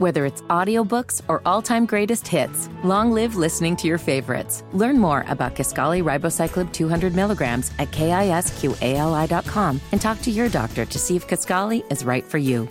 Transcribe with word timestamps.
Whether 0.00 0.24
it's 0.24 0.40
audiobooks 0.48 1.20
or 1.28 1.42
all-time 1.44 1.84
greatest 1.84 2.26
hits, 2.26 2.70
long 2.82 3.12
live 3.12 3.36
listening 3.36 3.76
to 3.76 3.86
your 3.86 3.98
favorites. 3.98 4.64
Learn 4.72 4.98
more 4.98 5.26
about 5.28 5.54
Kisqali 5.54 6.02
Ribociclib 6.02 6.72
200 6.72 7.14
milligrams 7.14 7.70
at 7.78 7.90
kisqali.com 7.90 9.80
and 9.92 10.00
talk 10.00 10.22
to 10.22 10.30
your 10.30 10.48
doctor 10.48 10.86
to 10.86 10.98
see 10.98 11.16
if 11.16 11.28
Kisqali 11.28 11.84
is 11.92 12.02
right 12.02 12.24
for 12.24 12.38
you. 12.38 12.66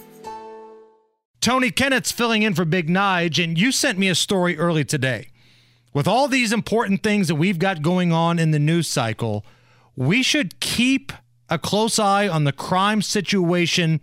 Tony 1.39 1.69
Kinnett's 1.69 2.11
filling 2.11 2.41
in 2.41 2.55
for 2.55 2.65
Big 2.65 2.89
Nige, 2.89 3.43
and 3.43 3.59
you 3.59 3.71
sent 3.71 3.99
me 3.99 4.09
a 4.09 4.15
story 4.15 4.57
early 4.57 4.83
today. 4.83 5.27
With 5.93 6.07
all 6.07 6.27
these 6.27 6.51
important 6.51 7.03
things 7.03 7.27
that 7.27 7.35
we've 7.35 7.59
got 7.59 7.83
going 7.83 8.11
on 8.11 8.39
in 8.39 8.49
the 8.49 8.57
news 8.57 8.87
cycle, 8.87 9.45
we 9.95 10.23
should 10.23 10.59
keep 10.59 11.13
a 11.47 11.59
close 11.59 11.99
eye 11.99 12.27
on 12.27 12.45
the 12.45 12.51
crime 12.51 13.03
situation 13.03 14.01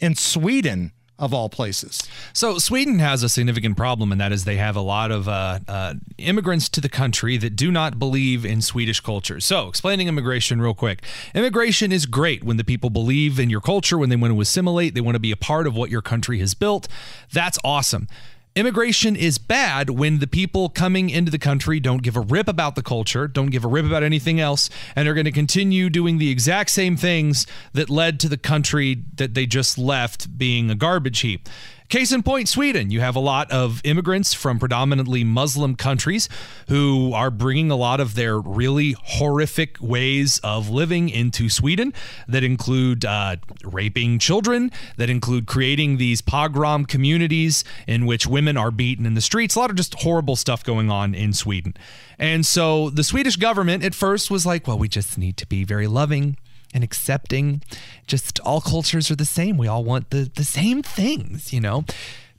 in 0.00 0.14
Sweden 0.14 0.92
of 1.22 1.32
all 1.32 1.48
places. 1.48 2.02
So 2.32 2.58
Sweden 2.58 2.98
has 2.98 3.22
a 3.22 3.28
significant 3.28 3.76
problem, 3.76 4.10
and 4.10 4.20
that 4.20 4.32
is 4.32 4.44
they 4.44 4.56
have 4.56 4.74
a 4.74 4.80
lot 4.80 5.12
of 5.12 5.28
uh, 5.28 5.60
uh, 5.68 5.94
immigrants 6.18 6.68
to 6.70 6.80
the 6.80 6.88
country 6.88 7.36
that 7.36 7.54
do 7.54 7.70
not 7.70 7.96
believe 7.96 8.44
in 8.44 8.60
Swedish 8.60 8.98
culture. 8.98 9.38
So 9.38 9.68
explaining 9.68 10.08
immigration 10.08 10.60
real 10.60 10.74
quick. 10.74 11.04
Immigration 11.32 11.92
is 11.92 12.06
great 12.06 12.42
when 12.42 12.56
the 12.56 12.64
people 12.64 12.90
believe 12.90 13.38
in 13.38 13.50
your 13.50 13.60
culture, 13.60 13.96
when 13.96 14.08
they 14.08 14.16
want 14.16 14.34
to 14.34 14.40
assimilate, 14.40 14.94
they 14.94 15.00
want 15.00 15.14
to 15.14 15.20
be 15.20 15.30
a 15.30 15.36
part 15.36 15.68
of 15.68 15.76
what 15.76 15.90
your 15.90 16.02
country 16.02 16.40
has 16.40 16.54
built. 16.54 16.88
That's 17.32 17.58
awesome. 17.62 18.08
Immigration 18.54 19.16
is 19.16 19.38
bad 19.38 19.88
when 19.88 20.18
the 20.18 20.26
people 20.26 20.68
coming 20.68 21.08
into 21.08 21.30
the 21.30 21.38
country 21.38 21.80
don't 21.80 22.02
give 22.02 22.16
a 22.16 22.20
rip 22.20 22.48
about 22.48 22.74
the 22.74 22.82
culture, 22.82 23.26
don't 23.26 23.48
give 23.48 23.64
a 23.64 23.68
rip 23.68 23.86
about 23.86 24.02
anything 24.02 24.40
else, 24.40 24.68
and 24.94 25.08
are 25.08 25.14
going 25.14 25.24
to 25.24 25.32
continue 25.32 25.88
doing 25.88 26.18
the 26.18 26.28
exact 26.28 26.68
same 26.68 26.94
things 26.94 27.46
that 27.72 27.88
led 27.88 28.20
to 28.20 28.28
the 28.28 28.36
country 28.36 29.04
that 29.14 29.32
they 29.32 29.46
just 29.46 29.78
left 29.78 30.36
being 30.36 30.70
a 30.70 30.74
garbage 30.74 31.20
heap. 31.20 31.48
Case 31.92 32.10
in 32.10 32.22
point, 32.22 32.48
Sweden. 32.48 32.90
You 32.90 33.00
have 33.00 33.16
a 33.16 33.20
lot 33.20 33.50
of 33.50 33.82
immigrants 33.84 34.32
from 34.32 34.58
predominantly 34.58 35.24
Muslim 35.24 35.76
countries 35.76 36.26
who 36.68 37.12
are 37.12 37.30
bringing 37.30 37.70
a 37.70 37.76
lot 37.76 38.00
of 38.00 38.14
their 38.14 38.40
really 38.40 38.96
horrific 38.98 39.76
ways 39.78 40.40
of 40.42 40.70
living 40.70 41.10
into 41.10 41.50
Sweden 41.50 41.92
that 42.26 42.42
include 42.42 43.04
uh, 43.04 43.36
raping 43.62 44.18
children, 44.18 44.72
that 44.96 45.10
include 45.10 45.46
creating 45.46 45.98
these 45.98 46.22
pogrom 46.22 46.86
communities 46.86 47.62
in 47.86 48.06
which 48.06 48.26
women 48.26 48.56
are 48.56 48.70
beaten 48.70 49.04
in 49.04 49.12
the 49.12 49.20
streets. 49.20 49.54
A 49.54 49.58
lot 49.58 49.68
of 49.68 49.76
just 49.76 49.92
horrible 49.96 50.34
stuff 50.34 50.64
going 50.64 50.90
on 50.90 51.14
in 51.14 51.34
Sweden. 51.34 51.74
And 52.18 52.46
so 52.46 52.88
the 52.88 53.04
Swedish 53.04 53.36
government 53.36 53.84
at 53.84 53.94
first 53.94 54.30
was 54.30 54.46
like, 54.46 54.66
well, 54.66 54.78
we 54.78 54.88
just 54.88 55.18
need 55.18 55.36
to 55.36 55.46
be 55.46 55.62
very 55.62 55.88
loving 55.88 56.38
and 56.74 56.82
accepting. 56.84 57.62
Just 58.06 58.40
all 58.40 58.60
cultures 58.60 59.10
are 59.10 59.16
the 59.16 59.24
same. 59.24 59.56
We 59.56 59.68
all 59.68 59.84
want 59.84 60.10
the 60.10 60.30
the 60.34 60.44
same 60.44 60.82
things, 60.82 61.52
you 61.52 61.60
know. 61.60 61.84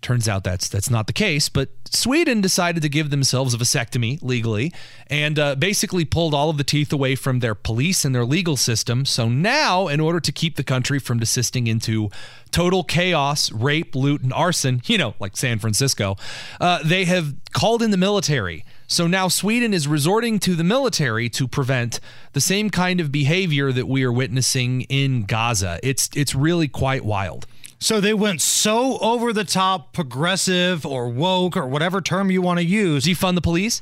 Turns 0.01 0.27
out 0.27 0.43
that's 0.43 0.67
that's 0.67 0.89
not 0.89 1.07
the 1.07 1.13
case, 1.13 1.47
but 1.47 1.69
Sweden 1.89 2.41
decided 2.41 2.83
to 2.83 2.89
give 2.89 3.09
themselves 3.09 3.53
a 3.53 3.57
vasectomy 3.57 4.21
legally 4.21 4.73
and 5.07 5.39
uh, 5.39 5.55
basically 5.55 6.03
pulled 6.03 6.33
all 6.33 6.49
of 6.49 6.57
the 6.57 6.63
teeth 6.65 6.91
away 6.91 7.15
from 7.15 7.39
their 7.39 7.55
police 7.55 8.03
and 8.03 8.13
their 8.13 8.25
legal 8.25 8.57
system. 8.57 9.05
So 9.05 9.29
now, 9.29 9.87
in 9.87 10.01
order 10.01 10.19
to 10.19 10.31
keep 10.33 10.57
the 10.57 10.63
country 10.63 10.99
from 10.99 11.19
desisting 11.19 11.67
into 11.67 12.09
total 12.51 12.83
chaos, 12.83 13.49
rape, 13.53 13.95
loot, 13.95 14.21
and 14.21 14.33
arson, 14.33 14.81
you 14.87 14.97
know, 14.97 15.13
like 15.21 15.37
San 15.37 15.57
Francisco, 15.57 16.17
uh, 16.59 16.79
they 16.83 17.05
have 17.05 17.35
called 17.53 17.81
in 17.81 17.91
the 17.91 17.97
military. 17.97 18.65
So 18.93 19.07
now 19.07 19.27
Sweden 19.27 19.73
is 19.73 19.87
resorting 19.87 20.37
to 20.41 20.53
the 20.53 20.63
military 20.63 21.27
to 21.29 21.47
prevent 21.47 21.99
the 22.33 22.39
same 22.39 22.69
kind 22.69 22.99
of 22.99 23.11
behavior 23.11 23.71
that 23.71 23.87
we 23.87 24.03
are 24.03 24.11
witnessing 24.11 24.81
in 24.81 25.23
Gaza. 25.23 25.79
It's 25.81 26.11
it's 26.15 26.35
really 26.35 26.67
quite 26.67 27.03
wild. 27.03 27.47
So 27.79 27.99
they 27.99 28.13
went 28.13 28.39
so 28.39 28.99
over 28.99 29.33
the 29.33 29.45
top, 29.45 29.93
progressive 29.93 30.85
or 30.85 31.09
woke 31.09 31.57
or 31.57 31.65
whatever 31.65 32.01
term 32.01 32.29
you 32.29 32.43
want 32.43 32.59
to 32.59 32.65
use. 32.65 33.05
Defund 33.05 33.33
the 33.33 33.41
police? 33.41 33.81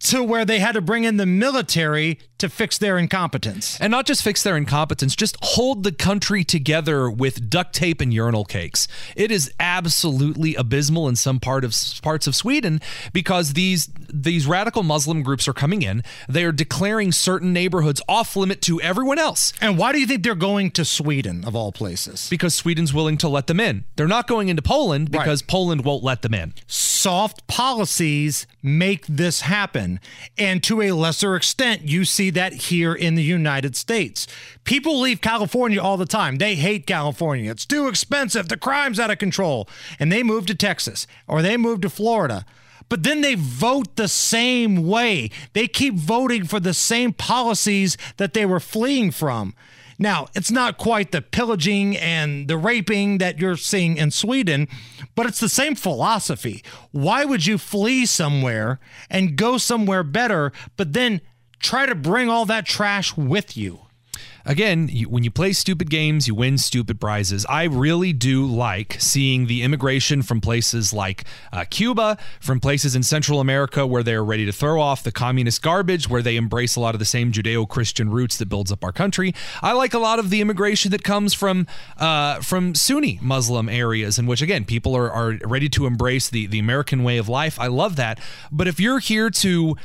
to 0.00 0.22
where 0.22 0.44
they 0.44 0.60
had 0.60 0.72
to 0.72 0.80
bring 0.80 1.04
in 1.04 1.16
the 1.16 1.26
military 1.26 2.18
to 2.38 2.48
fix 2.48 2.78
their 2.78 2.98
incompetence. 2.98 3.78
And 3.80 3.90
not 3.90 4.06
just 4.06 4.22
fix 4.22 4.42
their 4.42 4.56
incompetence, 4.56 5.14
just 5.14 5.36
hold 5.42 5.82
the 5.82 5.92
country 5.92 6.44
together 6.44 7.10
with 7.10 7.50
duct 7.50 7.74
tape 7.74 8.00
and 8.00 8.12
urinal 8.12 8.44
cakes. 8.44 8.88
It 9.16 9.30
is 9.30 9.52
absolutely 9.60 10.54
abysmal 10.54 11.08
in 11.08 11.16
some 11.16 11.40
part 11.40 11.64
of 11.64 11.74
parts 12.02 12.26
of 12.26 12.34
Sweden 12.34 12.80
because 13.12 13.52
these 13.52 13.88
these 14.12 14.46
radical 14.46 14.82
Muslim 14.82 15.22
groups 15.22 15.46
are 15.48 15.52
coming 15.52 15.82
in. 15.82 16.02
They 16.28 16.44
are 16.44 16.52
declaring 16.52 17.12
certain 17.12 17.52
neighborhoods 17.52 18.00
off 18.08 18.36
limit 18.36 18.62
to 18.62 18.80
everyone 18.80 19.18
else. 19.18 19.52
And 19.60 19.76
why 19.76 19.92
do 19.92 20.00
you 20.00 20.06
think 20.06 20.22
they're 20.22 20.34
going 20.34 20.70
to 20.72 20.84
Sweden 20.84 21.44
of 21.44 21.54
all 21.54 21.72
places? 21.72 22.28
Because 22.30 22.54
Sweden's 22.54 22.94
willing 22.94 23.18
to 23.18 23.28
let 23.28 23.46
them 23.46 23.60
in. 23.60 23.84
They're 23.96 24.08
not 24.08 24.26
going 24.26 24.48
into 24.48 24.62
Poland 24.62 25.10
because 25.10 25.42
right. 25.42 25.48
Poland 25.48 25.84
won't 25.84 26.02
let 26.02 26.22
them 26.22 26.34
in. 26.34 26.54
Soft 26.66 27.46
policies 27.46 28.46
make 28.62 29.06
this 29.06 29.42
happen. 29.42 30.00
And 30.36 30.62
to 30.64 30.80
a 30.82 30.92
lesser 30.92 31.36
extent, 31.36 31.82
you 31.82 32.04
see 32.04 32.27
that 32.30 32.52
here 32.52 32.94
in 32.94 33.14
the 33.14 33.22
United 33.22 33.76
States. 33.76 34.26
People 34.64 35.00
leave 35.00 35.20
California 35.20 35.80
all 35.80 35.96
the 35.96 36.06
time. 36.06 36.36
They 36.36 36.54
hate 36.54 36.86
California. 36.86 37.50
It's 37.50 37.66
too 37.66 37.88
expensive. 37.88 38.48
The 38.48 38.56
crime's 38.56 39.00
out 39.00 39.10
of 39.10 39.18
control. 39.18 39.68
And 39.98 40.10
they 40.12 40.22
move 40.22 40.46
to 40.46 40.54
Texas 40.54 41.06
or 41.26 41.42
they 41.42 41.56
move 41.56 41.80
to 41.82 41.90
Florida 41.90 42.44
but 42.88 43.02
then 43.02 43.20
they 43.20 43.34
vote 43.34 43.96
the 43.96 44.08
same 44.08 44.86
way. 44.86 45.30
They 45.52 45.68
keep 45.68 45.94
voting 45.94 46.44
for 46.44 46.60
the 46.60 46.74
same 46.74 47.12
policies 47.12 47.96
that 48.16 48.34
they 48.34 48.46
were 48.46 48.60
fleeing 48.60 49.10
from. 49.10 49.54
Now, 49.98 50.28
it's 50.34 50.50
not 50.50 50.78
quite 50.78 51.10
the 51.10 51.20
pillaging 51.20 51.96
and 51.96 52.46
the 52.46 52.56
raping 52.56 53.18
that 53.18 53.38
you're 53.40 53.56
seeing 53.56 53.96
in 53.96 54.12
Sweden, 54.12 54.68
but 55.16 55.26
it's 55.26 55.40
the 55.40 55.48
same 55.48 55.74
philosophy. 55.74 56.62
Why 56.92 57.24
would 57.24 57.46
you 57.46 57.58
flee 57.58 58.06
somewhere 58.06 58.78
and 59.10 59.36
go 59.36 59.58
somewhere 59.58 60.04
better, 60.04 60.52
but 60.76 60.92
then 60.92 61.20
try 61.58 61.86
to 61.86 61.94
bring 61.94 62.28
all 62.28 62.46
that 62.46 62.66
trash 62.66 63.16
with 63.16 63.56
you? 63.56 63.80
again, 64.48 64.88
you, 64.90 65.08
when 65.08 65.22
you 65.22 65.30
play 65.30 65.52
stupid 65.52 65.90
games, 65.90 66.26
you 66.26 66.34
win 66.34 66.58
stupid 66.58 67.00
prizes. 67.00 67.46
I 67.48 67.64
really 67.64 68.12
do 68.12 68.46
like 68.46 68.96
seeing 68.98 69.46
the 69.46 69.62
immigration 69.62 70.22
from 70.22 70.40
places 70.40 70.92
like 70.92 71.24
uh, 71.52 71.64
Cuba, 71.70 72.16
from 72.40 72.58
places 72.58 72.96
in 72.96 73.02
Central 73.02 73.40
America 73.40 73.86
where 73.86 74.02
they're 74.02 74.24
ready 74.24 74.46
to 74.46 74.52
throw 74.52 74.80
off 74.80 75.04
the 75.04 75.12
communist 75.12 75.62
garbage, 75.62 76.08
where 76.08 76.22
they 76.22 76.36
embrace 76.36 76.74
a 76.74 76.80
lot 76.80 76.94
of 76.94 76.98
the 76.98 77.04
same 77.04 77.30
Judeo 77.30 77.68
Christian 77.68 78.10
roots 78.10 78.38
that 78.38 78.48
builds 78.48 78.72
up 78.72 78.82
our 78.82 78.92
country. 78.92 79.34
I 79.62 79.72
like 79.72 79.94
a 79.94 79.98
lot 79.98 80.18
of 80.18 80.30
the 80.30 80.40
immigration 80.40 80.90
that 80.90 81.04
comes 81.04 81.34
from 81.34 81.66
uh, 81.98 82.40
from 82.40 82.74
Sunni 82.74 83.18
Muslim 83.22 83.68
areas, 83.68 84.18
in 84.18 84.26
which 84.26 84.40
again 84.40 84.64
people 84.64 84.96
are, 84.96 85.10
are 85.10 85.38
ready 85.44 85.68
to 85.68 85.86
embrace 85.86 86.28
the 86.28 86.46
the 86.46 86.58
American 86.58 87.04
way 87.04 87.18
of 87.18 87.28
life. 87.28 87.60
I 87.60 87.66
love 87.66 87.96
that. 87.96 88.18
But 88.50 88.66
if 88.66 88.80
you're 88.80 88.98
here 88.98 89.28
to 89.30 89.76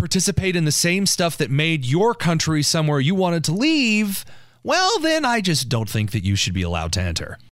participate 0.00 0.56
in 0.56 0.64
the 0.64 0.72
same 0.72 1.06
stuff 1.06 1.36
that 1.36 1.50
made 1.50 1.84
your 1.84 2.14
country 2.14 2.62
somewhere 2.62 2.98
you 2.98 3.14
wanted 3.14 3.44
to 3.44 3.52
leave, 3.52 4.24
well, 4.62 4.98
then 4.98 5.24
I 5.24 5.40
just 5.40 5.68
don't 5.68 5.88
think 5.88 6.10
that 6.12 6.24
you 6.24 6.34
should 6.36 6.54
be 6.54 6.62
allowed 6.62 6.92
to 6.94 7.02
enter. 7.02 7.38